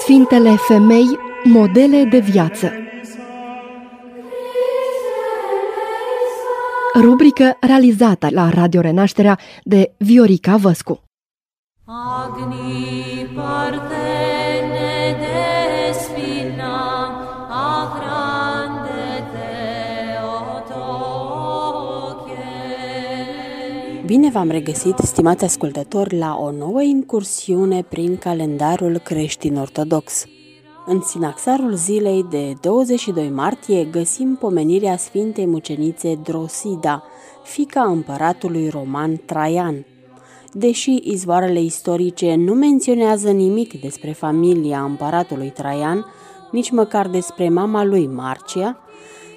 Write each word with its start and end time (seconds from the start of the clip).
Sfintele 0.00 0.56
femei, 0.56 1.18
modele 1.44 2.04
de 2.04 2.18
viață. 2.18 2.72
Rubrică 6.94 7.56
realizată 7.60 8.28
la 8.30 8.48
Radio 8.48 8.80
Renașterea 8.80 9.38
de 9.64 9.94
Viorica 9.98 10.56
Văscu. 10.56 11.02
Agni 11.84 13.26
partene 13.34 15.16
de 15.18 15.92
spina 15.92 16.99
Bine 24.10 24.30
v-am 24.30 24.50
regăsit, 24.50 24.98
stimați 24.98 25.44
ascultători, 25.44 26.18
la 26.18 26.36
o 26.40 26.50
nouă 26.50 26.82
incursiune 26.82 27.82
prin 27.82 28.16
calendarul 28.16 28.98
creștin-ortodox. 28.98 30.24
În 30.86 31.00
sinaxarul 31.00 31.74
zilei 31.74 32.26
de 32.30 32.52
22 32.60 33.28
martie 33.28 33.84
găsim 33.84 34.36
pomenirea 34.40 34.96
Sfintei 34.96 35.46
Mucenițe 35.46 36.14
Drosida, 36.14 37.02
fica 37.44 37.82
împăratului 37.82 38.68
roman 38.68 39.20
Traian. 39.24 39.86
Deși 40.52 40.98
izvoarele 41.02 41.60
istorice 41.60 42.34
nu 42.34 42.54
menționează 42.54 43.30
nimic 43.30 43.80
despre 43.80 44.12
familia 44.12 44.82
împăratului 44.82 45.50
Traian, 45.50 46.06
nici 46.50 46.70
măcar 46.70 47.08
despre 47.08 47.48
mama 47.48 47.84
lui 47.84 48.06
Marcia, 48.06 48.78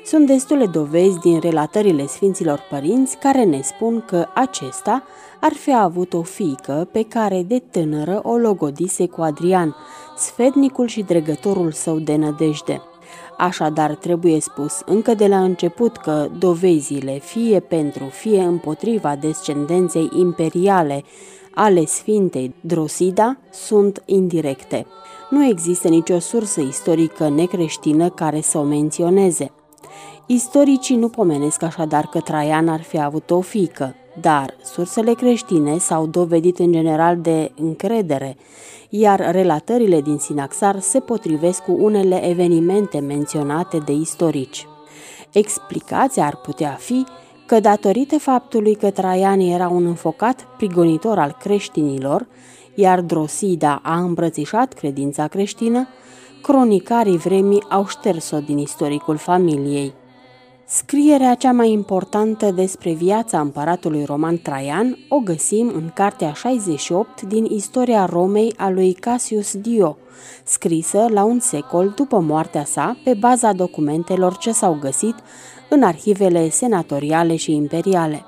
sunt 0.05 0.27
destule 0.27 0.65
dovezi 0.65 1.19
din 1.19 1.39
relatările 1.39 2.05
Sfinților 2.07 2.59
Părinți 2.69 3.17
care 3.17 3.43
ne 3.43 3.61
spun 3.61 4.03
că 4.07 4.27
acesta 4.33 5.03
ar 5.39 5.53
fi 5.53 5.73
avut 5.75 6.13
o 6.13 6.21
fiică 6.21 6.87
pe 6.91 7.03
care 7.03 7.43
de 7.43 7.61
tânără 7.71 8.19
o 8.23 8.37
logodise 8.37 9.07
cu 9.07 9.21
Adrian, 9.21 9.75
sfednicul 10.17 10.87
și 10.87 11.01
dregătorul 11.01 11.71
său 11.71 11.99
de 11.99 12.15
nădejde. 12.15 12.81
Așadar, 13.37 13.95
trebuie 13.95 14.39
spus 14.39 14.81
încă 14.85 15.13
de 15.13 15.27
la 15.27 15.43
început 15.43 15.97
că 15.97 16.27
dovezile, 16.39 17.19
fie 17.19 17.59
pentru, 17.59 18.03
fie 18.05 18.41
împotriva 18.41 19.15
descendenței 19.15 20.09
imperiale 20.17 21.03
ale 21.53 21.85
Sfintei 21.85 22.53
Drosida, 22.61 23.37
sunt 23.51 24.03
indirecte. 24.05 24.85
Nu 25.29 25.45
există 25.45 25.87
nicio 25.87 26.19
sursă 26.19 26.61
istorică 26.61 27.29
necreștină 27.29 28.09
care 28.09 28.41
să 28.41 28.57
o 28.57 28.63
menționeze. 28.63 29.51
Istoricii 30.33 30.95
nu 30.95 31.09
pomenesc 31.09 31.61
așadar 31.61 32.05
că 32.05 32.19
Traian 32.19 32.67
ar 32.67 32.81
fi 32.81 33.01
avut 33.01 33.31
o 33.31 33.41
fică, 33.41 33.95
dar 34.21 34.53
sursele 34.63 35.13
creștine 35.13 35.77
s-au 35.77 36.05
dovedit 36.05 36.59
în 36.59 36.71
general 36.71 37.17
de 37.17 37.51
încredere, 37.55 38.37
iar 38.89 39.31
relatările 39.31 40.01
din 40.01 40.17
Sinaxar 40.17 40.79
se 40.79 40.99
potrivesc 40.99 41.63
cu 41.63 41.77
unele 41.79 42.29
evenimente 42.29 42.99
menționate 42.99 43.77
de 43.77 43.91
istorici. 43.91 44.67
Explicația 45.31 46.25
ar 46.25 46.35
putea 46.35 46.71
fi 46.79 47.05
că 47.45 47.59
datorită 47.59 48.17
faptului 48.19 48.75
că 48.75 48.89
Traian 48.89 49.39
era 49.39 49.67
un 49.67 49.85
înfocat 49.85 50.47
prigonitor 50.57 51.19
al 51.19 51.37
creștinilor, 51.39 52.27
iar 52.75 53.01
Drosida 53.01 53.81
a 53.83 53.99
îmbrățișat 53.99 54.73
credința 54.73 55.27
creștină, 55.27 55.87
cronicarii 56.41 57.17
vremii 57.17 57.63
au 57.69 57.87
șters-o 57.87 58.39
din 58.39 58.57
istoricul 58.57 59.17
familiei. 59.17 59.93
Scrierea 60.75 61.35
cea 61.35 61.51
mai 61.51 61.71
importantă 61.71 62.51
despre 62.51 62.93
viața 62.93 63.39
împăratului 63.39 64.03
roman 64.03 64.37
Traian 64.37 64.97
o 65.09 65.19
găsim 65.19 65.71
în 65.75 65.91
cartea 65.93 66.33
68 66.33 67.21
din 67.21 67.45
istoria 67.45 68.05
Romei 68.05 68.53
a 68.57 68.69
lui 68.69 68.93
Cassius 68.93 69.57
Dio, 69.57 69.97
scrisă 70.43 71.05
la 71.09 71.23
un 71.23 71.39
secol 71.39 71.93
după 71.95 72.19
moartea 72.19 72.63
sa 72.63 72.97
pe 73.03 73.13
baza 73.13 73.53
documentelor 73.53 74.37
ce 74.37 74.51
s-au 74.51 74.77
găsit 74.81 75.15
în 75.69 75.83
arhivele 75.83 76.49
senatoriale 76.49 77.35
și 77.35 77.55
imperiale. 77.55 78.25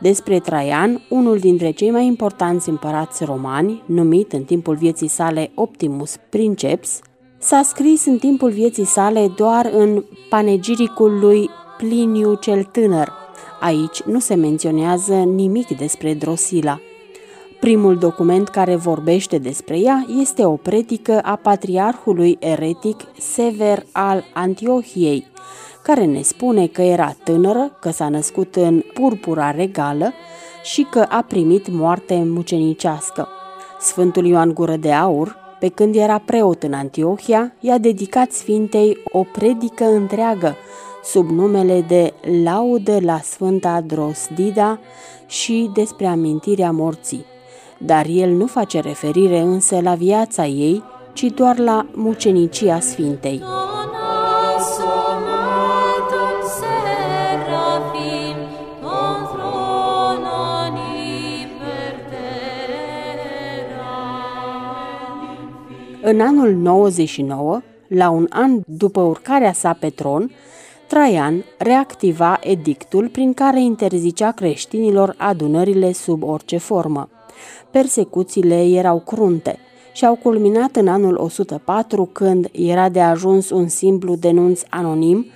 Despre 0.00 0.38
Traian, 0.38 1.06
unul 1.10 1.38
dintre 1.38 1.70
cei 1.70 1.90
mai 1.90 2.06
importanți 2.06 2.68
împărați 2.68 3.24
romani, 3.24 3.82
numit 3.86 4.32
în 4.32 4.42
timpul 4.44 4.74
vieții 4.74 5.08
sale 5.08 5.50
Optimus 5.54 6.16
Princeps, 6.30 7.00
s-a 7.38 7.62
scris 7.62 8.06
în 8.06 8.18
timpul 8.18 8.50
vieții 8.50 8.84
sale 8.84 9.32
doar 9.36 9.70
în 9.72 10.04
panegiricul 10.28 11.18
lui 11.18 11.50
Pliniu 11.88 12.34
cel 12.34 12.64
tânăr. 12.64 13.12
Aici 13.60 14.02
nu 14.02 14.18
se 14.18 14.34
menționează 14.34 15.14
nimic 15.14 15.76
despre 15.76 16.14
Drosila. 16.14 16.80
Primul 17.60 17.96
document 17.96 18.48
care 18.48 18.76
vorbește 18.76 19.38
despre 19.38 19.78
ea 19.78 20.06
este 20.20 20.44
o 20.44 20.56
predică 20.56 21.20
a 21.22 21.36
patriarhului 21.36 22.36
eretic 22.40 23.00
Sever 23.18 23.84
al 23.92 24.24
Antiohiei, 24.34 25.26
care 25.82 26.04
ne 26.04 26.22
spune 26.22 26.66
că 26.66 26.82
era 26.82 27.14
tânără, 27.24 27.76
că 27.80 27.90
s-a 27.90 28.08
născut 28.08 28.56
în 28.56 28.82
purpura 28.94 29.50
regală 29.50 30.12
și 30.62 30.86
că 30.90 31.06
a 31.08 31.24
primit 31.28 31.68
moarte 31.70 32.22
mucenicească. 32.26 33.28
Sfântul 33.80 34.26
Ioan 34.26 34.54
Gură 34.54 34.76
de 34.76 34.92
Aur, 34.92 35.36
pe 35.58 35.68
când 35.68 35.94
era 35.94 36.18
preot 36.18 36.62
în 36.62 36.72
Antiohia, 36.72 37.52
i-a 37.60 37.78
dedicat 37.78 38.32
Sfintei 38.32 38.98
o 39.12 39.24
predică 39.32 39.84
întreagă, 39.84 40.56
sub 41.04 41.30
numele 41.30 41.80
de 41.80 42.12
Laudă 42.44 42.98
la 43.00 43.20
Sfânta 43.22 43.80
Drosdida 43.80 44.78
și 45.26 45.70
despre 45.74 46.06
amintirea 46.06 46.70
morții. 46.70 47.24
Dar 47.78 48.06
el 48.08 48.30
nu 48.30 48.46
face 48.46 48.80
referire 48.80 49.38
însă 49.38 49.80
la 49.80 49.94
viața 49.94 50.46
ei, 50.46 50.82
ci 51.12 51.22
doar 51.22 51.58
la 51.58 51.86
mucenicia 51.94 52.80
Sfintei. 52.80 53.42
În 66.04 66.20
anul 66.20 66.54
99, 66.54 67.60
la 67.88 68.10
un 68.10 68.26
an 68.30 68.60
după 68.66 69.00
urcarea 69.00 69.52
sa 69.52 69.72
pe 69.80 69.90
tron, 69.90 70.30
Traian 70.92 71.44
reactiva 71.58 72.38
edictul 72.42 73.08
prin 73.08 73.34
care 73.34 73.60
interzicea 73.60 74.30
creștinilor 74.30 75.14
adunările 75.18 75.92
sub 75.92 76.22
orice 76.22 76.56
formă. 76.56 77.08
Persecuțiile 77.70 78.64
erau 78.64 78.98
crunte 78.98 79.58
și 79.92 80.04
au 80.04 80.14
culminat 80.14 80.76
în 80.76 80.88
anul 80.88 81.16
104 81.16 82.04
când 82.12 82.48
era 82.52 82.88
de 82.88 83.00
ajuns 83.00 83.50
un 83.50 83.68
simplu 83.68 84.14
denunț 84.14 84.60
anonim 84.70 85.26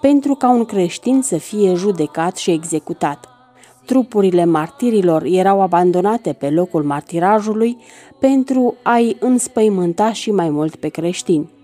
pentru 0.00 0.34
ca 0.34 0.50
un 0.50 0.64
creștin 0.64 1.22
să 1.22 1.36
fie 1.36 1.74
judecat 1.74 2.36
și 2.36 2.50
executat. 2.50 3.28
Trupurile 3.84 4.44
martirilor 4.44 5.22
erau 5.24 5.60
abandonate 5.60 6.32
pe 6.32 6.50
locul 6.50 6.82
martirajului 6.82 7.76
pentru 8.18 8.74
a-i 8.82 9.16
înspăimânta 9.20 10.12
și 10.12 10.30
mai 10.30 10.50
mult 10.50 10.76
pe 10.76 10.88
creștini. 10.88 11.55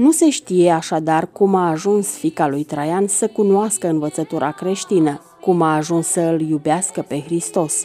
Nu 0.00 0.10
se 0.10 0.30
știe 0.30 0.70
așadar 0.70 1.28
cum 1.32 1.54
a 1.54 1.70
ajuns 1.70 2.08
fica 2.08 2.48
lui 2.48 2.64
Traian 2.64 3.06
să 3.06 3.26
cunoască 3.26 3.88
învățătura 3.88 4.50
creștină, 4.50 5.20
cum 5.40 5.62
a 5.62 5.74
ajuns 5.74 6.06
să 6.06 6.20
îl 6.20 6.40
iubească 6.40 7.04
pe 7.08 7.20
Hristos. 7.20 7.84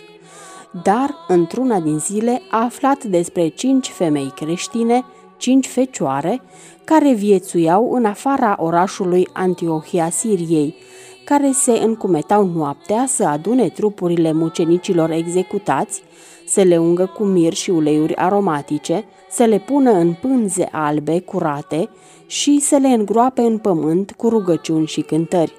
Dar, 0.84 1.16
într-una 1.28 1.80
din 1.80 2.00
zile, 2.00 2.42
a 2.52 2.64
aflat 2.64 3.04
despre 3.04 3.48
cinci 3.48 3.88
femei 3.88 4.32
creștine, 4.36 5.04
cinci 5.38 5.68
fecioare, 5.68 6.42
care 6.84 7.14
viețuiau 7.14 7.94
în 7.94 8.06
afara 8.06 8.56
orașului 8.60 9.28
Antiohia 9.34 10.10
Siriei, 10.10 10.76
care 11.26 11.52
se 11.52 11.72
încumetau 11.72 12.46
noaptea 12.46 13.06
să 13.08 13.24
adune 13.24 13.70
trupurile 13.70 14.32
mucenicilor 14.32 15.12
executați, 15.12 16.02
să 16.46 16.62
le 16.62 16.78
ungă 16.78 17.06
cu 17.06 17.24
mir 17.24 17.54
și 17.54 17.70
uleiuri 17.70 18.16
aromatice, 18.16 19.06
să 19.30 19.44
le 19.44 19.60
pună 19.60 19.92
în 19.92 20.14
pânze 20.14 20.68
albe 20.72 21.20
curate 21.20 21.90
și 22.26 22.60
să 22.60 22.76
le 22.76 22.88
îngroape 22.88 23.42
în 23.42 23.58
pământ 23.58 24.12
cu 24.12 24.30
rugăciuni 24.30 24.88
și 24.88 25.02
cântări. 25.02 25.54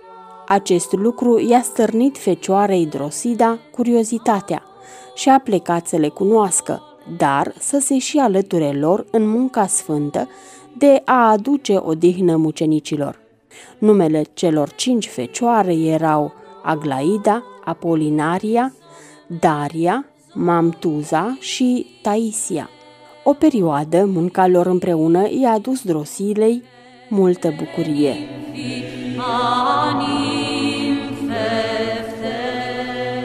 Acest 0.46 0.92
lucru 0.92 1.40
i-a 1.48 1.62
stârnit 1.62 2.18
fecioarei 2.18 2.86
Drosida 2.86 3.58
curiozitatea 3.70 4.62
și 5.14 5.28
a 5.28 5.38
plecat 5.38 5.86
să 5.86 5.96
le 5.96 6.08
cunoască, 6.08 6.82
dar 7.16 7.54
să 7.58 7.78
se 7.78 7.98
și 7.98 8.18
alăture 8.18 8.72
lor 8.72 9.06
în 9.10 9.28
munca 9.28 9.66
sfântă 9.66 10.28
de 10.78 11.02
a 11.04 11.30
aduce 11.30 11.76
odihnă 11.82 12.36
mucenicilor. 12.36 13.25
Numele 13.78 14.24
celor 14.34 14.70
cinci 14.70 15.08
fecioare 15.08 15.74
erau 15.74 16.32
Aglaida, 16.62 17.42
Apolinaria, 17.64 18.74
Daria, 19.40 20.06
Mamtuza 20.34 21.36
și 21.40 21.86
Taisia. 22.02 22.70
O 23.24 23.32
perioadă, 23.32 24.04
munca 24.04 24.46
lor 24.46 24.66
împreună 24.66 25.28
i-a 25.28 25.50
adus 25.50 25.82
Drosilei 25.82 26.62
multă 27.08 27.54
bucurie. 27.58 28.14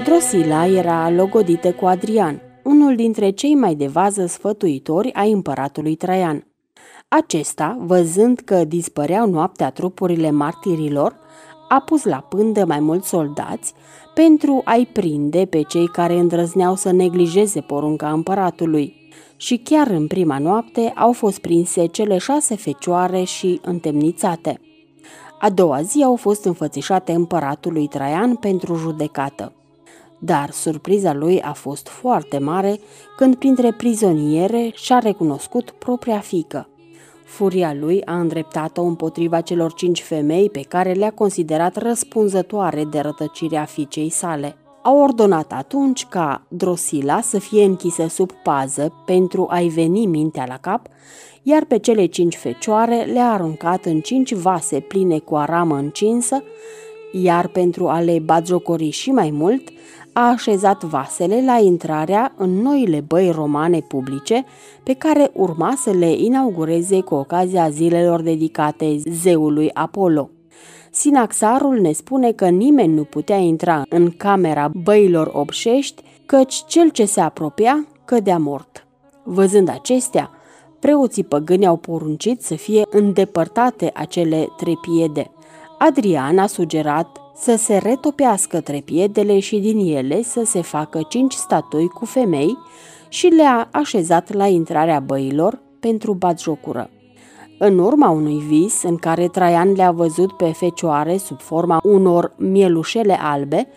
Drosila 0.03 0.65
era 0.65 1.09
logodită 1.09 1.71
cu 1.71 1.85
Adrian, 1.85 2.41
unul 2.63 2.95
dintre 2.95 3.29
cei 3.29 3.55
mai 3.55 3.75
de 3.75 3.87
vază 3.87 4.25
sfătuitori 4.25 5.13
ai 5.13 5.31
împăratului 5.31 5.95
Traian. 5.95 6.45
Acesta, 7.13 7.77
văzând 7.79 8.39
că 8.39 8.63
dispăreau 8.63 9.29
noaptea 9.29 9.69
trupurile 9.69 10.31
martirilor, 10.31 11.15
a 11.69 11.79
pus 11.79 12.03
la 12.03 12.17
pândă 12.17 12.65
mai 12.65 12.79
mulți 12.79 13.07
soldați 13.07 13.73
pentru 14.13 14.61
a-i 14.65 14.85
prinde 14.93 15.45
pe 15.45 15.61
cei 15.61 15.87
care 15.87 16.19
îndrăzneau 16.19 16.75
să 16.75 16.91
neglijeze 16.91 17.61
porunca 17.61 18.11
împăratului. 18.11 18.95
Și 19.35 19.57
chiar 19.57 19.87
în 19.87 20.07
prima 20.07 20.37
noapte 20.37 20.93
au 20.95 21.11
fost 21.11 21.39
prinse 21.39 21.85
cele 21.85 22.17
șase 22.17 22.55
fecioare 22.55 23.23
și 23.23 23.59
întemnițate. 23.63 24.59
A 25.39 25.49
doua 25.49 25.81
zi 25.81 26.03
au 26.03 26.15
fost 26.15 26.45
înfățișate 26.45 27.11
împăratului 27.11 27.87
Traian 27.87 28.35
pentru 28.35 28.75
judecată. 28.75 29.53
Dar 30.19 30.51
surpriza 30.51 31.13
lui 31.13 31.41
a 31.41 31.53
fost 31.53 31.87
foarte 31.87 32.37
mare 32.37 32.79
când 33.17 33.35
printre 33.35 33.71
prizoniere 33.71 34.71
și-a 34.73 34.99
recunoscut 34.99 35.71
propria 35.71 36.19
fică. 36.19 36.65
Furia 37.31 37.73
lui 37.79 38.01
a 38.05 38.19
îndreptat-o 38.19 38.81
împotriva 38.81 39.41
celor 39.41 39.73
cinci 39.73 40.01
femei 40.01 40.49
pe 40.49 40.61
care 40.67 40.91
le-a 40.91 41.11
considerat 41.11 41.75
răspunzătoare 41.75 42.83
de 42.83 42.99
rătăcirea 42.99 43.65
fiicei 43.65 44.09
sale. 44.09 44.55
A 44.83 44.91
ordonat 44.91 45.51
atunci 45.51 46.05
ca 46.05 46.43
Drosila 46.47 47.21
să 47.21 47.39
fie 47.39 47.63
închisă 47.63 48.07
sub 48.07 48.31
pază 48.31 48.93
pentru 49.05 49.47
a-i 49.49 49.67
veni 49.67 50.05
mintea 50.05 50.45
la 50.47 50.57
cap, 50.57 50.87
iar 51.43 51.65
pe 51.65 51.77
cele 51.77 52.05
cinci 52.05 52.35
fecioare 52.35 53.03
le-a 53.13 53.31
aruncat 53.31 53.85
în 53.85 53.99
cinci 53.99 54.33
vase 54.33 54.79
pline 54.79 55.19
cu 55.19 55.35
aramă 55.35 55.75
încinsă, 55.75 56.43
iar 57.11 57.47
pentru 57.47 57.87
a 57.87 57.99
le 57.99 58.19
bagiocori 58.19 58.89
și 58.89 59.11
mai 59.11 59.29
mult, 59.31 59.69
a 60.13 60.29
așezat 60.29 60.83
vasele 60.83 61.43
la 61.45 61.57
intrarea 61.57 62.33
în 62.37 62.61
noile 62.61 62.99
băi 63.07 63.29
romane 63.29 63.79
publice 63.79 64.45
pe 64.83 64.93
care 64.93 65.31
urma 65.33 65.73
să 65.77 65.91
le 65.91 66.11
inaugureze 66.11 66.99
cu 66.99 67.15
ocazia 67.15 67.69
zilelor 67.69 68.21
dedicate 68.21 68.97
zeului 69.11 69.69
Apollo. 69.73 70.29
Sinaxarul 70.91 71.79
ne 71.79 71.91
spune 71.91 72.31
că 72.31 72.49
nimeni 72.49 72.93
nu 72.93 73.03
putea 73.03 73.37
intra 73.37 73.83
în 73.89 74.11
camera 74.17 74.71
băilor 74.83 75.29
obșești, 75.33 76.03
căci 76.25 76.63
cel 76.67 76.89
ce 76.89 77.05
se 77.05 77.21
apropia 77.21 77.87
cădea 78.05 78.37
mort. 78.37 78.87
Văzând 79.23 79.69
acestea, 79.69 80.29
preoții 80.79 81.23
păgâni 81.23 81.65
au 81.65 81.77
poruncit 81.77 82.41
să 82.41 82.55
fie 82.55 82.81
îndepărtate 82.89 83.91
acele 83.93 84.47
trepiede. 84.57 85.31
Adrian 85.83 86.37
a 86.37 86.47
sugerat 86.47 87.21
să 87.35 87.55
se 87.55 87.77
retopească 87.77 88.59
trepiedele 88.59 89.39
și 89.39 89.59
din 89.59 89.95
ele 89.95 90.21
să 90.21 90.43
se 90.45 90.61
facă 90.61 91.01
cinci 91.09 91.33
statui 91.33 91.87
cu 91.87 92.05
femei 92.05 92.57
și 93.09 93.27
le-a 93.27 93.69
așezat 93.71 94.33
la 94.33 94.47
intrarea 94.47 94.99
băilor 94.99 95.61
pentru 95.79 96.13
batjocură. 96.13 96.89
În 97.59 97.79
urma 97.79 98.09
unui 98.09 98.37
vis 98.37 98.83
în 98.83 98.97
care 98.97 99.27
Traian 99.27 99.71
le-a 99.71 99.91
văzut 99.91 100.31
pe 100.31 100.51
fecioare 100.51 101.17
sub 101.17 101.39
forma 101.39 101.79
unor 101.83 102.33
mielușele 102.37 103.17
albe, 103.21 103.67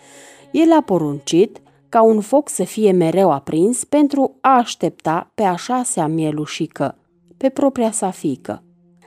el 0.51 0.71
a 0.71 0.81
poruncit 0.81 1.61
ca 1.89 2.01
un 2.01 2.21
foc 2.21 2.49
să 2.49 2.63
fie 2.63 2.91
mereu 2.91 3.31
aprins 3.31 3.83
pentru 3.83 4.37
a 4.41 4.57
aștepta 4.57 5.31
pe 5.35 5.43
a 5.43 5.55
șasea 5.55 6.07
mielușică, 6.07 6.97
pe 7.37 7.49
propria 7.49 7.91
sa 7.91 8.09
fică. 8.09 8.63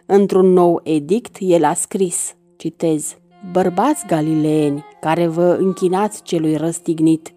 Într-un 0.06 0.52
nou 0.52 0.80
edict, 0.84 1.36
el 1.40 1.64
a 1.64 1.74
scris, 1.74 2.36
citez, 2.58 3.16
Bărbați 3.52 4.06
galileeni, 4.06 4.84
care 5.00 5.26
vă 5.26 5.56
închinați 5.60 6.22
celui 6.22 6.56
răstignit, 6.56 7.34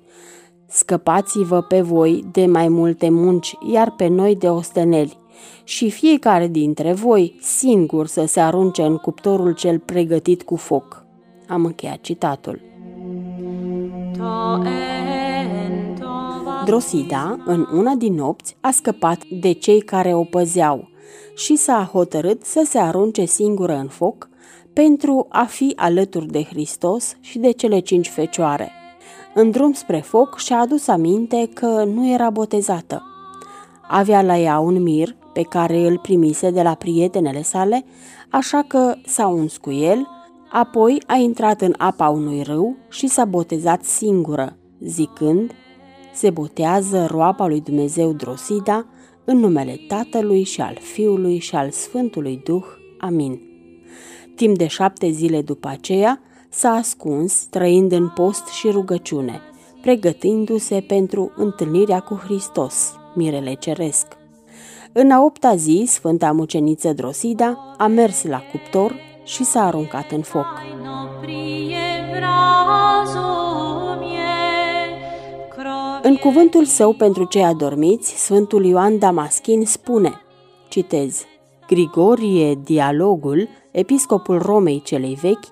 scăpați-vă 0.67 1.61
pe 1.61 1.81
voi 1.81 2.25
de 2.31 2.45
mai 2.45 2.67
multe 2.67 3.09
munci, 3.09 3.55
iar 3.71 3.91
pe 3.91 4.07
noi 4.07 4.35
de 4.35 4.49
osteneli, 4.49 5.17
și 5.63 5.89
fiecare 5.89 6.47
dintre 6.47 6.93
voi 6.93 7.37
singur 7.41 8.07
să 8.07 8.25
se 8.25 8.39
arunce 8.39 8.81
în 8.81 8.97
cuptorul 8.97 9.53
cel 9.53 9.79
pregătit 9.79 10.43
cu 10.43 10.55
foc. 10.55 11.05
Am 11.47 11.65
încheiat 11.65 12.01
citatul. 12.01 12.61
Drosida, 16.65 17.37
în 17.45 17.67
una 17.73 17.93
din 17.93 18.13
nopți, 18.13 18.55
a 18.61 18.71
scăpat 18.71 19.25
de 19.41 19.51
cei 19.51 19.79
care 19.81 20.13
o 20.13 20.23
păzeau 20.23 20.89
și 21.35 21.55
s-a 21.55 21.89
hotărât 21.91 22.43
să 22.43 22.63
se 22.65 22.77
arunce 22.77 23.25
singură 23.25 23.73
în 23.73 23.87
foc 23.87 24.29
pentru 24.73 25.25
a 25.29 25.43
fi 25.43 25.73
alături 25.75 26.25
de 26.25 26.43
Hristos 26.43 27.15
și 27.19 27.39
de 27.39 27.51
cele 27.51 27.79
cinci 27.79 28.09
fecioare. 28.09 28.71
În 29.33 29.51
drum 29.51 29.73
spre 29.73 29.99
foc 29.99 30.39
și-a 30.39 30.57
adus 30.57 30.87
aminte 30.87 31.49
că 31.53 31.83
nu 31.83 32.13
era 32.13 32.29
botezată. 32.29 33.03
Avea 33.87 34.21
la 34.21 34.37
ea 34.37 34.59
un 34.59 34.81
mir 34.81 35.15
pe 35.33 35.41
care 35.41 35.77
îl 35.77 35.97
primise 35.97 36.49
de 36.49 36.61
la 36.61 36.73
prietenele 36.73 37.41
sale, 37.41 37.85
așa 38.29 38.63
că 38.67 38.95
s-a 39.05 39.27
uns 39.27 39.57
cu 39.57 39.71
el, 39.71 40.07
apoi 40.51 41.01
a 41.07 41.15
intrat 41.15 41.61
în 41.61 41.73
apa 41.77 42.09
unui 42.09 42.41
râu 42.41 42.77
și 42.89 43.07
s-a 43.07 43.25
botezat 43.25 43.83
singură, 43.83 44.57
zicând, 44.79 45.51
se 46.13 46.29
botează 46.29 47.05
roapa 47.09 47.47
lui 47.47 47.61
Dumnezeu 47.61 48.13
Drosida, 48.13 48.85
în 49.25 49.37
numele 49.37 49.79
Tatălui 49.87 50.43
și 50.43 50.61
al 50.61 50.77
Fiului 50.81 51.39
și 51.39 51.55
al 51.55 51.69
Sfântului 51.69 52.41
Duh. 52.43 52.65
Amin. 52.99 53.50
Timp 54.41 54.57
de 54.57 54.67
șapte 54.67 55.09
zile 55.09 55.41
după 55.41 55.67
aceea, 55.67 56.21
s-a 56.49 56.69
ascuns, 56.69 57.45
trăind 57.49 57.91
în 57.91 58.09
post 58.09 58.47
și 58.47 58.69
rugăciune, 58.69 59.41
pregătindu-se 59.81 60.83
pentru 60.87 61.31
întâlnirea 61.35 61.99
cu 61.99 62.13
Hristos, 62.13 62.93
mirele 63.15 63.53
ceresc. 63.53 64.05
În 64.91 65.11
a 65.11 65.23
opta 65.23 65.55
zi, 65.55 65.83
Sfânta 65.87 66.31
Muceniță 66.31 66.93
Drosida 66.93 67.75
a 67.77 67.87
mers 67.87 68.23
la 68.23 68.41
cuptor 68.51 68.95
și 69.23 69.43
s-a 69.43 69.65
aruncat 69.65 70.11
în 70.11 70.21
foc. 70.21 70.47
În 76.01 76.15
cuvântul 76.15 76.65
său 76.65 76.93
pentru 76.93 77.23
cei 77.23 77.43
adormiți, 77.43 78.23
Sfântul 78.23 78.65
Ioan 78.65 78.99
Damaschin 78.99 79.65
spune, 79.65 80.21
citez, 80.69 81.25
Grigorie 81.67 82.55
Dialogul, 82.63 83.47
episcopul 83.71 84.39
Romei 84.39 84.81
celei 84.81 85.17
vechi, 85.21 85.45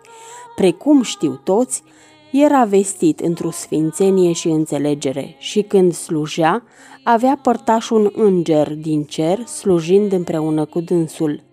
precum 0.55 1.01
știu 1.01 1.39
toți, 1.43 1.83
era 2.31 2.63
vestit 2.63 3.19
într-o 3.19 3.51
sfințenie 3.51 4.31
și 4.31 4.47
înțelegere 4.47 5.35
și 5.37 5.61
când 5.61 5.93
slujea, 5.93 6.63
avea 7.03 7.39
părtaș 7.41 7.89
un 7.89 8.09
înger 8.13 8.73
din 8.73 9.03
cer 9.03 9.45
slujind 9.45 10.11
împreună 10.11 10.65
cu 10.65 10.79
dânsul. 10.79 11.43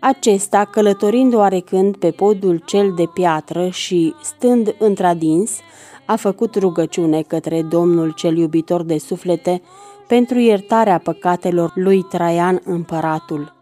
Acesta, 0.00 0.64
călătorind 0.64 1.34
oarecând 1.34 1.96
pe 1.96 2.10
podul 2.10 2.62
cel 2.66 2.92
de 2.92 3.04
piatră 3.14 3.68
și 3.68 4.14
stând 4.22 4.74
întradins, 4.78 5.58
a 6.06 6.16
făcut 6.16 6.54
rugăciune 6.54 7.22
către 7.22 7.62
Domnul 7.62 8.10
cel 8.10 8.36
iubitor 8.36 8.82
de 8.82 8.98
suflete 8.98 9.62
pentru 10.06 10.38
iertarea 10.38 10.98
păcatelor 10.98 11.72
lui 11.74 12.02
Traian 12.02 12.60
împăratul. 12.64 13.53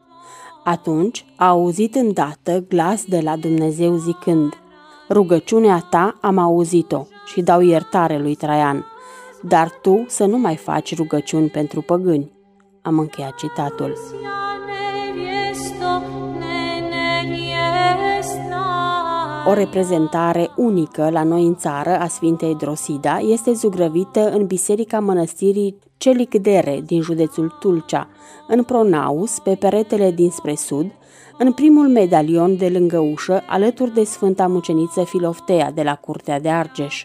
Atunci 0.64 1.24
a 1.36 1.48
auzit 1.48 1.94
îndată 1.94 2.64
glas 2.68 3.04
de 3.04 3.20
la 3.20 3.36
Dumnezeu 3.36 3.96
zicând, 3.96 4.52
Rugăciunea 5.08 5.86
ta 5.90 6.18
am 6.20 6.38
auzit-o 6.38 7.06
și 7.26 7.42
dau 7.42 7.60
iertare 7.60 8.18
lui 8.18 8.34
Traian, 8.34 8.84
dar 9.42 9.70
tu 9.82 10.04
să 10.08 10.24
nu 10.24 10.38
mai 10.38 10.56
faci 10.56 10.96
rugăciuni 10.96 11.48
pentru 11.48 11.80
păgâni. 11.80 12.32
Am 12.82 12.98
încheiat 12.98 13.34
citatul. 13.34 13.96
O 19.46 19.52
reprezentare 19.52 20.50
unică 20.56 21.10
la 21.10 21.22
noi 21.22 21.46
în 21.46 21.56
țară 21.56 21.98
a 21.98 22.06
Sfintei 22.06 22.54
Drosida 22.54 23.18
este 23.18 23.52
zugrăvită 23.52 24.30
în 24.30 24.46
Biserica 24.46 25.00
Mănăstirii 25.00 25.78
Celicdere 26.02 26.82
din 26.86 27.00
județul 27.00 27.56
Tulcea, 27.60 28.08
în 28.46 28.62
pronaus, 28.62 29.38
pe 29.38 29.54
peretele 29.54 30.10
dinspre 30.10 30.54
sud, 30.54 30.86
în 31.38 31.52
primul 31.52 31.88
medalion 31.88 32.56
de 32.56 32.68
lângă 32.68 32.98
ușă, 32.98 33.42
alături 33.46 33.94
de 33.94 34.04
Sfânta 34.04 34.46
Muceniță 34.46 35.04
Filoftea 35.04 35.70
de 35.70 35.82
la 35.82 35.94
Curtea 35.94 36.40
de 36.40 36.48
Argeș. 36.48 37.04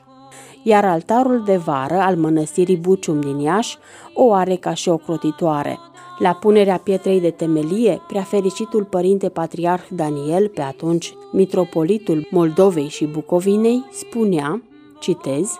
Iar 0.63 0.85
altarul 0.85 1.43
de 1.43 1.57
vară 1.57 1.97
al 1.97 2.15
mănăstirii 2.15 2.77
Bucium 2.77 3.21
din 3.21 3.39
Iași 3.39 3.77
o 4.13 4.33
are 4.33 4.55
ca 4.55 4.73
și 4.73 4.89
o 4.89 4.97
crotitoare. 4.97 5.79
La 6.19 6.33
punerea 6.33 6.77
pietrei 6.77 7.21
de 7.21 7.29
temelie, 7.29 8.01
preafericitul 8.07 8.83
părinte 8.83 9.29
patriarh 9.29 9.83
Daniel, 9.89 10.47
pe 10.47 10.61
atunci 10.61 11.13
mitropolitul 11.31 12.27
Moldovei 12.31 12.87
și 12.87 13.05
Bucovinei, 13.05 13.85
spunea, 13.91 14.61
citez, 14.99 15.59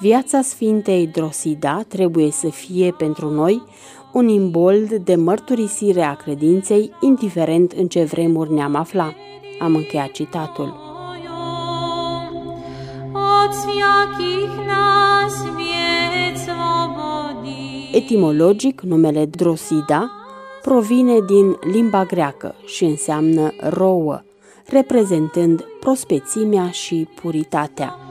Viața 0.00 0.42
Sfintei 0.42 1.06
Drosida 1.06 1.82
trebuie 1.88 2.30
să 2.30 2.48
fie 2.48 2.90
pentru 2.90 3.30
noi 3.30 3.62
un 4.12 4.28
imbold 4.28 4.92
de 4.94 5.14
mărturisire 5.14 6.02
a 6.02 6.14
credinței, 6.14 6.90
indiferent 7.00 7.72
în 7.72 7.86
ce 7.86 8.04
vremuri 8.04 8.52
ne-am 8.52 8.74
afla. 8.74 9.14
Am 9.58 9.74
încheiat 9.74 10.10
citatul. 10.10 10.74
Od 13.12 13.54
Etimologic, 17.92 18.80
numele 18.80 19.24
Drosida 19.24 20.10
provine 20.62 21.18
din 21.26 21.56
limba 21.72 22.04
greacă 22.04 22.54
și 22.66 22.84
înseamnă 22.84 23.52
rouă, 23.68 24.22
reprezentând 24.66 25.64
prospețimea 25.80 26.70
și 26.70 27.08
puritatea. 27.22 28.09